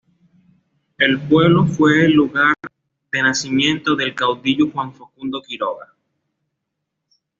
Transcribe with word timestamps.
El 0.97 1.19
pueblo 1.27 1.67
fue 1.67 2.05
el 2.05 2.13
lugar 2.13 2.55
de 3.11 3.21
nacimiento 3.21 3.95
del 3.95 4.15
caudillo 4.15 4.71
Juan 4.71 4.91
Facundo 4.95 5.43
Quiroga. 5.43 5.93